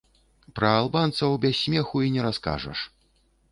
[0.59, 2.79] Пра албанцаў без смеху і не раскажаш.